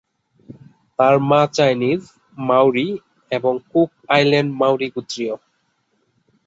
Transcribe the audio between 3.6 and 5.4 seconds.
Cook Island Maori গোত্রীয়।